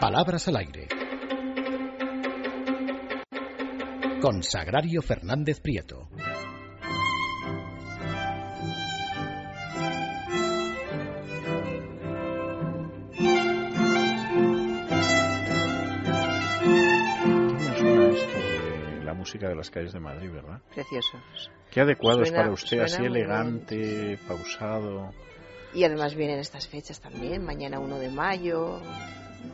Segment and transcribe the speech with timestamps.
[0.00, 0.88] Palabras al aire.
[4.20, 6.08] Con Sagrario Fernández Prieto.
[19.28, 20.62] música de las calles de Madrid, ¿verdad?
[20.74, 21.50] Preciosos.
[21.70, 25.12] Qué adecuado es para usted, así elegante, pausado.
[25.74, 28.80] Y además vienen estas fechas también, mañana 1 de mayo.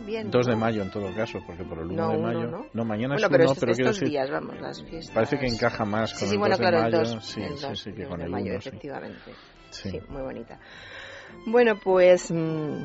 [0.07, 2.47] Bien, 2 de mayo en todo caso, porque por el 1 de mayo.
[2.51, 2.66] no.
[2.73, 4.09] no, mañana bueno, es pero 1, estos, pero quiero estos decir.
[4.12, 5.15] días, vamos, las fiestas.
[5.15, 7.01] Parece que encaja más con sí, sí, el bueno, 2 claro, de mayo.
[7.01, 8.61] el 2, sí, el 2, sí, sí, que el 2 con de el mayo, 1,
[8.61, 8.69] sí.
[8.69, 9.30] efectivamente.
[9.70, 9.91] Sí.
[9.91, 10.61] Sí, muy bonita.
[11.47, 12.83] Bueno, pues mm,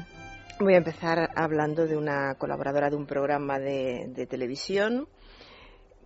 [0.60, 5.08] voy a empezar hablando de una colaboradora de un programa de, de televisión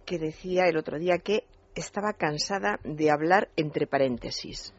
[0.05, 1.45] que decía el otro día que
[1.75, 4.73] estaba cansada de hablar entre paréntesis.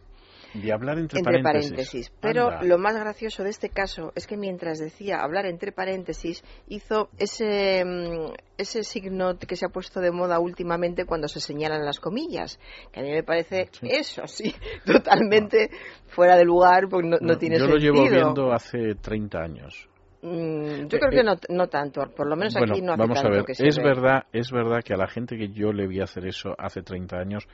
[0.54, 1.70] De hablar entre, Entre paréntesis.
[1.72, 2.12] paréntesis.
[2.20, 2.62] Pero Anda.
[2.62, 7.84] lo más gracioso de este caso es que mientras decía hablar entre paréntesis, hizo ese,
[7.84, 12.60] mm, ese signo que se ha puesto de moda últimamente cuando se señalan las comillas,
[12.92, 13.88] que a mí me parece Sí.
[13.90, 14.54] eso, sí,
[14.86, 15.70] totalmente
[16.06, 17.94] fuera de lugar, porque no, no tiene Yo lo sentido.
[17.94, 19.88] llevo viendo hace 30 años.
[20.22, 22.92] Mm, yo Eh, creo eh, que no, no tanto, por lo menos bueno, aquí no
[22.92, 23.82] hace vamos a tanto ver, que se es ve.
[23.82, 27.18] verdad, es verdad que a la gente que yo le vi hacer eso hace 30
[27.18, 27.44] años,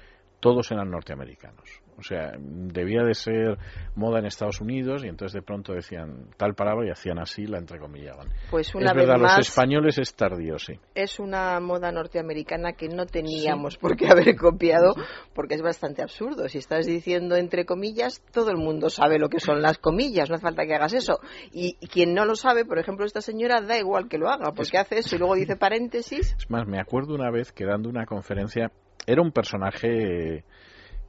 [0.40, 1.82] todos eran norteamericanos.
[2.00, 3.58] O sea, debía de ser
[3.94, 7.58] moda en Estados Unidos y entonces de pronto decían tal palabra y hacían así, la
[7.58, 8.28] entrecomillaban.
[8.50, 10.80] Pues una es vez verdad, más los españoles es tardío, sí.
[10.94, 14.94] es una moda norteamericana que no teníamos por qué haber copiado
[15.34, 16.48] porque es bastante absurdo.
[16.48, 20.36] Si estás diciendo entre comillas, todo el mundo sabe lo que son las comillas, no
[20.36, 21.20] hace falta que hagas eso.
[21.52, 24.52] Y, y quien no lo sabe, por ejemplo, esta señora, da igual que lo haga,
[24.52, 26.34] porque hace eso y luego dice paréntesis.
[26.38, 28.72] Es más, me acuerdo una vez que dando una conferencia,
[29.06, 30.44] era un personaje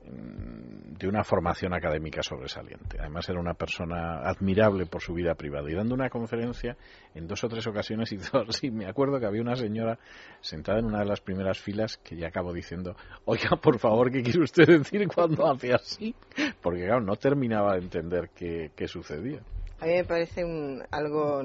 [0.05, 2.97] mm, de una formación académica sobresaliente.
[2.99, 5.69] Además era una persona admirable por su vida privada.
[5.69, 6.77] Y dando una conferencia,
[7.15, 8.69] en dos o tres ocasiones hizo así.
[8.69, 9.97] Me acuerdo que había una señora
[10.41, 12.95] sentada en una de las primeras filas que ya acabó diciendo,
[13.25, 16.13] oiga, por favor, ¿qué quiere usted decir cuando hace así?
[16.61, 19.41] Porque claro, no terminaba de entender qué, qué sucedía.
[19.79, 21.41] A mí me parece un, algo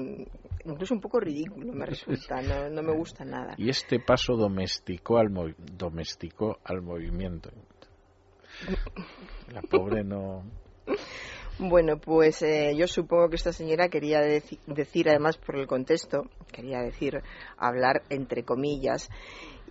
[0.71, 3.55] incluso un poco ridículo, me resulta, no, no me gusta nada.
[3.57, 7.49] Y este paso domesticó al, movi- domesticó al movimiento.
[9.51, 10.43] La pobre no...
[11.59, 16.23] Bueno, pues eh, yo supongo que esta señora quería deci- decir, además por el contexto,
[16.51, 17.21] quería decir
[17.57, 19.09] hablar entre comillas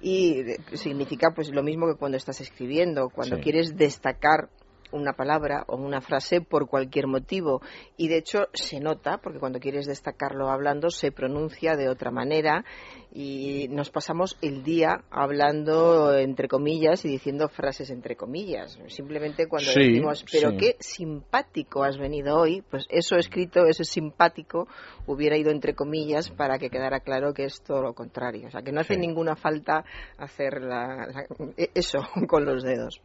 [0.00, 0.42] y
[0.74, 3.42] significa pues lo mismo que cuando estás escribiendo, cuando Sí.
[3.42, 4.48] quieres destacar
[4.92, 7.60] una palabra o una frase por cualquier motivo.
[7.96, 12.64] Y de hecho se nota porque cuando quieres destacarlo hablando se pronuncia de otra manera.
[13.12, 18.78] Y nos pasamos el día hablando entre comillas y diciendo frases entre comillas.
[18.88, 20.56] Simplemente cuando Sí, decimos pero sí.
[20.58, 24.68] qué simpático has venido hoy pues eso escrito eso simpático
[25.06, 28.48] hubiera ido entre comillas para que quedara claro que es todo lo contrario.
[28.48, 29.00] O sea que no hace Sí.
[29.00, 29.84] ninguna falta
[30.18, 31.26] hacer la- la-
[31.74, 31.98] eso
[32.28, 33.00] con los dedos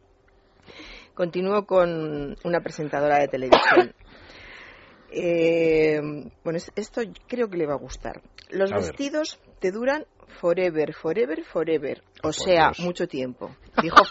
[1.14, 3.92] Continúo con una presentadora de televisión.
[5.10, 6.00] Eh,
[6.42, 8.22] bueno, es- esto creo que le va a gustar.
[8.50, 8.84] Los A ver.
[8.86, 10.06] vestidos te duran
[10.40, 12.02] forever, forever, forever.
[12.22, 12.80] O sea, Dios.
[12.80, 13.54] mucho tiempo.
[13.82, 13.96] Dijo,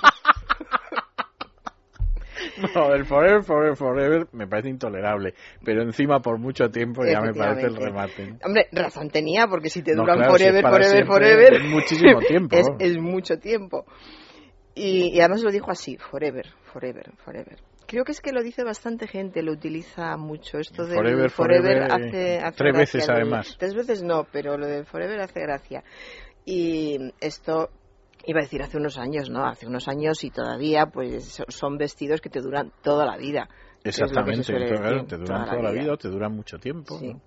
[2.76, 5.34] No, el forever, forever, forever me parece intolerable.
[5.64, 8.36] Pero encima por mucho tiempo ya me parece el remate.
[8.44, 12.20] hombre, razón tenía, porque si te No, duran claro, forever, forever, siempre, forever, es muchísimo
[12.28, 12.56] tiempo.
[12.56, 13.86] es, es mucho tiempo.
[14.76, 17.58] Y, y además lo dijo así, forever, forever, forever.
[17.88, 20.60] Creo que es que lo dice bastante gente, lo utiliza mucho.
[20.60, 22.80] Esto del Forever, forever, forever, hace, eh, hace tres gracia.
[22.98, 23.56] veces de- además.
[23.60, 25.84] Tres veces no, pero lo del forever hace gracia.
[26.46, 27.70] Y esto
[28.26, 29.46] iba a decir hace unos años, ¿no?
[29.46, 33.50] Hace unos años y todavía pues so- son vestidos que te duran toda la vida.
[33.84, 36.98] Exactamente, claro, te duran toda la vida o te duran mucho tiempo.
[36.98, 37.08] Sí.
[37.14, 37.22] ¿no?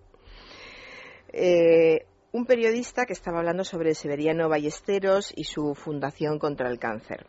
[1.33, 7.27] Eh, un periodista que estaba hablando sobre Severiano Ballesteros y su fundación contra el cáncer.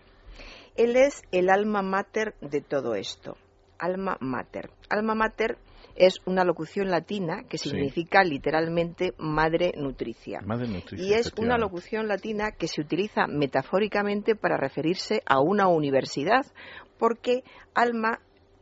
[0.75, 3.37] Él es el alma mater de todo esto.
[3.77, 4.71] Alma mater.
[4.89, 5.59] Alma mater
[5.95, 7.69] es una locución latina que Sí.
[7.69, 10.41] significa literalmente madre nutricia.
[10.43, 15.67] Madre nutricia, Y es una locución latina que se utiliza metafóricamente para referirse a una
[15.67, 16.47] universidad,
[16.97, 17.43] porque
[17.75, 18.21] alma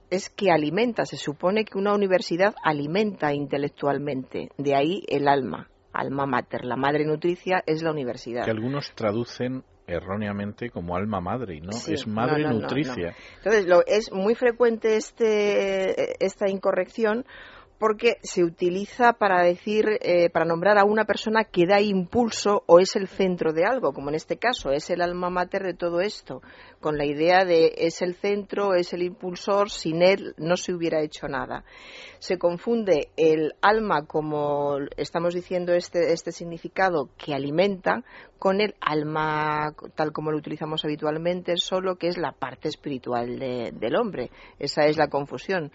[0.10, 6.25] es que alimenta, se supone que una universidad alimenta intelectualmente, de ahí el alma, alma
[6.25, 8.45] mater, la madre nutricia es la universidad.
[8.45, 11.74] Que algunos traducen erróneamente como alma madre, ¿no?
[11.74, 13.16] Sí, es madre no, no, no, nutricia.
[13.38, 17.25] Entonces, lo, es muy frecuente este, esta incorrección
[17.83, 22.80] porque se utiliza para decir, eh, para nombrar a una persona que da impulso o
[22.80, 26.00] es el centro de algo, como en este caso, es el alma mater de todo
[26.00, 26.41] esto,
[26.80, 31.01] con la idea de es el centro, es el impulsor, sin él no se hubiera
[31.01, 31.65] hecho nada.
[32.19, 38.06] Se confunde el alma, como estamos diciendo este, este significado, que alimenta,
[38.39, 43.95] con el alma tal como lo utilizamos habitualmente, solo que es la parte espiritual del
[43.97, 44.31] hombre.
[44.57, 45.74] Esa es la confusión.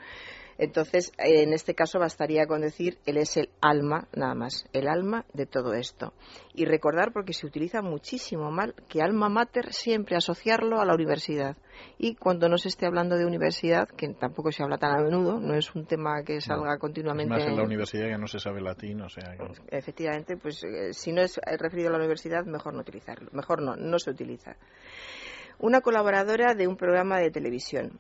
[0.58, 5.24] Entonces, en este caso bastaría con decir, él es el alma, nada más, el alma
[5.32, 6.12] de todo esto.
[6.52, 11.56] Y recordar, porque se utiliza muchísimo mal, que alma mater siempre asociarlo a la universidad.
[11.96, 15.38] Y cuando no se esté hablando de universidad, que tampoco se habla tan a menudo,
[15.38, 17.32] no es un tema que salga continuamente.
[17.32, 19.36] más en la universidad que no se sabe latín, o sea.
[19.70, 23.30] Efectivamente, pues eh, si no es referido a la universidad, mejor no utilizarlo.
[23.32, 24.56] Mejor no, no se utiliza
[25.60, 27.98] una colaboradora de un programa de televisión.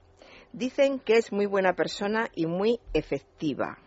[0.52, 3.78] Dicen que es muy buena persona y muy efectiva.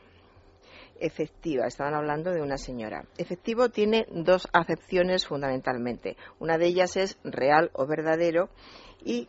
[1.00, 3.06] Efectiva, estaban hablando de una señora.
[3.18, 6.16] Efectivo tiene dos acepciones fundamentalmente.
[6.40, 8.50] Una de ellas es real o verdadero
[9.04, 9.28] y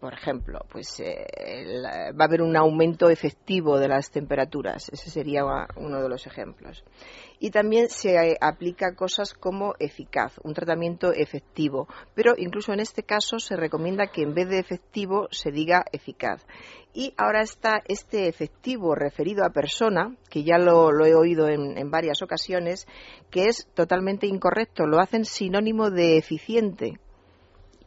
[0.00, 1.26] por ejemplo, pues eh,
[2.12, 4.88] va a haber un aumento efectivo de las temperaturas.
[4.88, 5.42] Ese sería
[5.76, 6.82] uno de los ejemplos
[7.38, 11.88] y también se aplica cosas como eficaz, un tratamiento efectivo.
[12.14, 16.46] Pero incluso en este caso se recomienda que en vez de efectivo se diga eficaz.
[16.94, 21.90] Y ahora está este efectivo referido a persona, que ya lo, he oído en, en
[21.90, 22.86] varias ocasiones,
[23.30, 24.86] que es totalmente incorrecto.
[24.86, 26.98] Lo hacen sinónimo de eficiente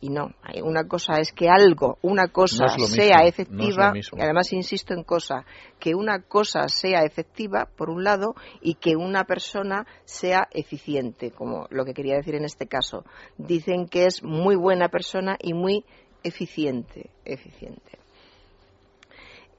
[0.02, 0.34] y no.
[0.64, 5.46] Una cosa es que algo, una cosa sea efectiva, y además insisto en cosa,
[5.80, 11.68] que una cosa sea efectiva, por un lado, y que una persona sea eficiente, como
[11.70, 13.04] lo que quería decir en este caso.
[13.38, 15.86] Dicen que es muy buena persona y muy
[16.24, 18.00] eficiente, eficiente.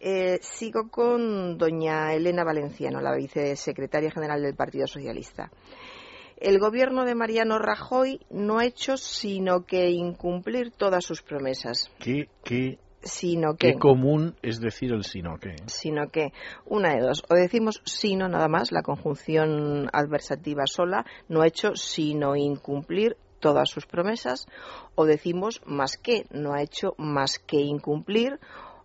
[0.03, 5.51] Eh, sigo con doña Elena Valenciano, la vicesecretaria general del Partido Socialista
[6.41, 11.91] el gobierno de Mariano Rajoy no ha hecho sino que incumplir todas sus promesas.
[11.99, 15.57] ¿Qué, qué, sino que, qué común es decir el sino que?
[15.67, 16.33] Sino que,
[16.65, 21.77] una de dos, o decimos sino nada más, la conjunción adversativa sola, no ha hecho
[21.77, 24.47] sino incumplir todas sus promesas,
[24.95, 28.39] o decimos más que, no ha hecho más que incumplir,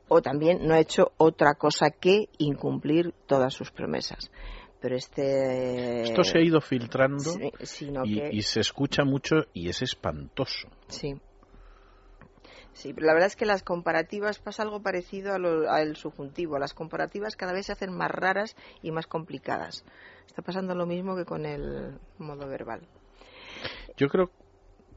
[0.08, 4.30] o también no ha hecho otra cosa que incumplir todas sus promesas
[4.80, 6.04] pero este...
[6.04, 7.32] Esto se ha ido filtrando
[8.04, 10.68] y, se escucha mucho y es espantoso.
[10.88, 11.16] Sí.
[12.74, 16.60] Sí, la verdad es que las comparativas pasa algo parecido al subjuntivo.
[16.60, 19.86] Las comparativas cada vez se hacen más raras y más complicadas.
[20.28, 22.82] Está pasando lo mismo que con el modo verbal.
[23.96, 24.30] Yo creo,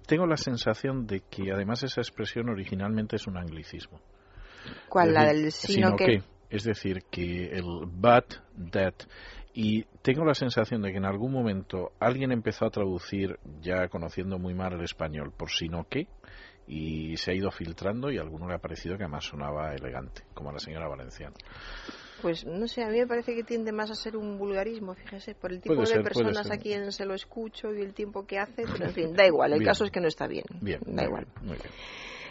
[0.07, 4.01] tengo la sensación de que además esa expresión originalmente es un anglicismo.
[4.89, 5.15] ¿Cuál?
[5.15, 6.23] la del sino, que...
[6.51, 8.37] Es decir, que el but,
[8.73, 8.95] that
[9.53, 14.39] y tengo la sensación de que en algún momento alguien empezó a traducir, ya conociendo
[14.39, 16.07] muy mal el español, por sino que,
[16.67, 20.23] y se ha ido filtrando y a alguno le ha parecido que además sonaba elegante,
[20.35, 21.35] como a la señora Valenciana.
[22.21, 25.35] Pues no sé, a mí me parece que tiende más a ser un vulgarismo, fíjese,
[25.35, 28.65] por el tipo de personas a quien se lo escucho y el tiempo que hace,
[28.71, 30.45] pero en fin, da igual, el caso es que no está bien.
[30.61, 31.27] Bien, da igual.
[31.43, 31.71] muy bien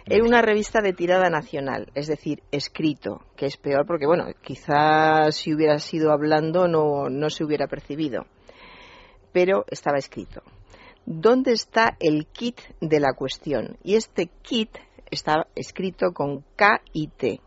[0.09, 5.35] en una revista de tirada nacional, es decir, escrito, que es peor porque, bueno, quizás
[5.35, 8.25] si hubiera sido hablando no, no se hubiera percibido,
[9.33, 10.41] pero estaba escrito.
[11.05, 13.77] ¿Dónde está el kit de la cuestión?
[13.83, 14.69] Y este kit
[15.09, 17.39] está escrito con K y T.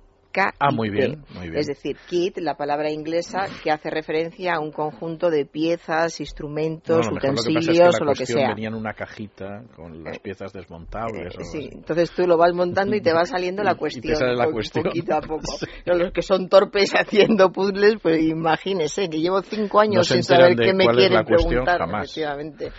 [0.58, 1.24] Ah, muy bien,
[1.54, 7.08] Es decir, kit, la palabra inglesa que hace referencia a un conjunto de piezas, instrumentos,
[7.10, 8.50] utensilios o lo que sea.
[8.50, 11.34] venía en una cajita con las eh, piezas desmontables.
[11.34, 14.16] Eh, sí, entonces tú lo vas montando y te va saliendo la cuestión.
[14.36, 14.84] la cuestión.
[14.84, 15.42] Poquito a poco.
[15.86, 20.72] Los que son torpes haciendo puzzles, pues imagínese que llevo cinco años sin saber qué
[20.72, 21.80] me quieren preguntar.
[21.82, 22.70] Efectivamente.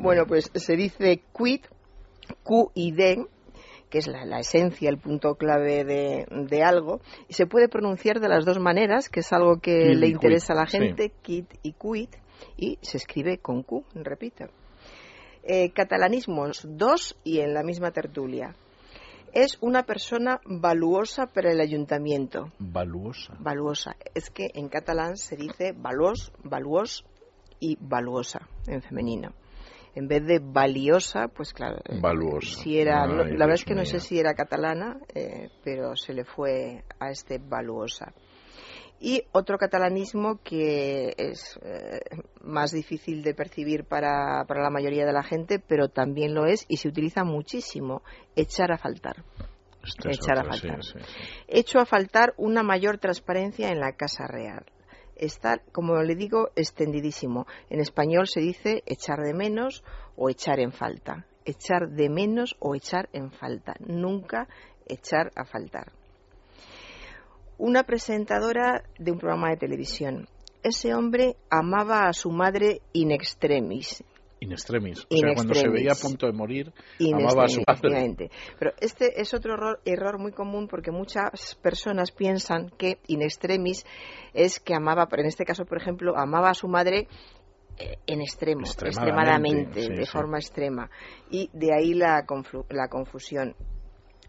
[0.00, 1.66] bueno, pues se dice quit,
[2.44, 3.26] Q y D
[3.92, 8.46] que es la, esencia, el punto clave de, algo, y se puede pronunciar de las
[8.46, 12.16] dos maneras, que es algo que le interesa a la gente, kit y quit,
[12.56, 14.46] y se escribe con Q, repito.
[15.42, 18.56] Eh, catalanismos, dos y en la misma tertulia.
[19.34, 22.50] Es una persona valuosa para el ayuntamiento.
[22.58, 23.34] Valuosa.
[23.40, 23.94] Valuosa.
[24.14, 27.04] Es que en catalán se dice valuos, valuos
[27.60, 29.34] y valuosa en femenino
[29.94, 31.78] en vez de valiosa, pues claro.
[31.84, 32.62] Eh, Valuosa.
[32.62, 36.24] Si era, la verdad es que no sé si era catalana, eh, pero se le
[36.24, 38.12] fue a este valuosa.
[39.00, 42.00] Y otro catalanismo que es eh,
[42.42, 46.64] más difícil de percibir para, para la mayoría de la gente, pero también lo es
[46.68, 48.02] y se utiliza muchísimo,
[48.36, 49.24] echar a faltar.
[49.84, 50.78] Este echar a faltar.
[51.48, 54.64] Hecho a faltar una mayor transparencia en la Casa Real
[55.16, 57.46] está, como le digo, extendidísimo.
[57.70, 59.84] En español se dice echar de menos
[60.16, 61.26] o echar en falta.
[61.44, 63.74] Echar de menos o echar en falta.
[63.80, 64.48] Nunca
[64.86, 65.92] echar a faltar.
[67.58, 70.28] Una presentadora de un programa de televisión.
[70.62, 74.04] Ese hombre amaba a su madre in extremis
[74.42, 75.06] in extremis.
[75.08, 76.72] O sea, cuando se veía a punto de morir,
[77.14, 78.30] amaba a su padre.
[78.58, 83.86] Pero este es otro error, muy común porque muchas personas piensan que in extremis
[84.34, 87.06] es que amaba, pero en este caso, por ejemplo, amaba a su madre
[87.78, 90.90] eh, en extremo, extremadamente, de forma extrema.
[91.30, 92.24] Y de ahí la,
[92.70, 93.54] la confusión.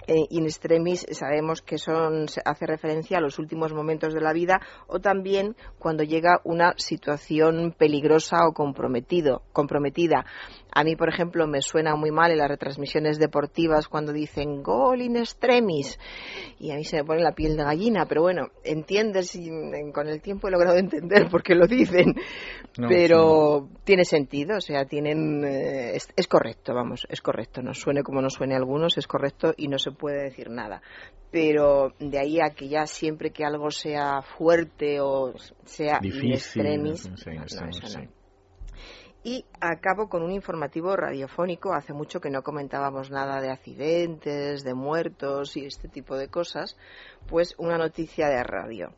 [0.05, 4.60] Eh, in extremis sabemos que son, hace referencia a los últimos momentos de la vida
[4.88, 10.25] o también cuando llega una situación peligrosa o comprometido, comprometida.
[10.75, 15.01] A mí, por ejemplo, me suena muy mal en las retransmisiones deportivas cuando dicen gol
[15.01, 16.00] in extremis
[16.60, 19.50] y a mí se me pone la piel de gallina, pero bueno, entiendes y
[19.94, 22.15] con el tiempo he logrado entender por qué lo dicen,
[22.88, 28.22] pero tiene sentido, o sea, tienen eh, es, correcto, vamos, es correcto, nos suene como
[28.22, 30.82] nos suene a algunos, es correcto y no se puede decir nada.
[31.32, 35.34] Pero de ahí a que ya siempre que algo sea fuerte o
[35.65, 37.10] sea in extremis,
[39.24, 41.74] y acabo con un informativo radiofónico.
[41.74, 46.77] Hace mucho que no comentábamos nada de accidentes, de muertos y este tipo de cosas.
[47.27, 48.94] Pues una noticia de radio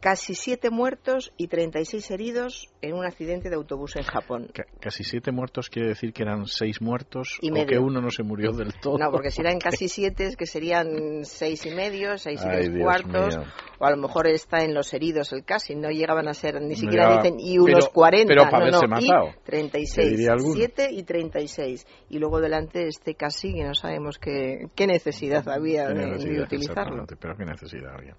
[0.00, 4.50] casi siete muertos y 36 heridos en un accidente de autobús en Japón.
[4.80, 8.22] casi siete muertos quiere decir que eran seis muertos y o que uno no se
[8.22, 8.98] murió del todo.
[8.98, 12.70] No, porque si eran casi siete es que serían seis y medio, seis y tres
[12.80, 13.38] cuartos,
[13.78, 16.76] o a lo mejor está en los heridos el casi, no llegaban a ser ni
[16.76, 19.28] siquiera dicen y unos cuarenta, pero para no, no, matado.
[19.28, 24.86] y 36, siete y 36 y luego delante este casi que no sabemos qué, qué
[24.86, 27.06] necesidad había de, utilizarlo.
[27.18, 28.16] Pero qué necesidad había.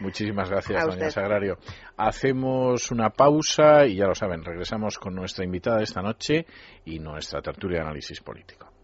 [0.00, 1.58] Muchísimas gracias, doña Sagrario.
[1.96, 6.46] Hacemos una pausa y ya lo saben, regresamos con nuestra invitada esta noche
[6.84, 8.75] y nuestra tertulia de análisis político.